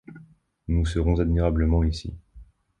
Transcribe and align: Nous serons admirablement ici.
Nous 0.67 0.87
serons 0.87 1.19
admirablement 1.19 1.83
ici. 1.83 2.11